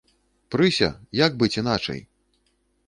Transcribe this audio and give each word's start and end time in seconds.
Прыся, 0.55 0.89
як 1.25 1.31
быць 1.43 1.53
іначай? 1.61 2.05